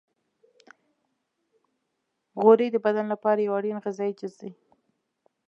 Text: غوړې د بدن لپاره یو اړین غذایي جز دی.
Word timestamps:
غوړې 2.41 2.67
د 2.71 2.77
بدن 2.85 3.05
لپاره 3.13 3.39
یو 3.41 3.55
اړین 3.59 3.77
غذایي 3.85 4.13
جز 4.19 4.33
دی. 4.41 4.51